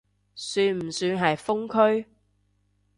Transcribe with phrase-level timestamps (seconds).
[0.33, 2.07] 算唔算係封區？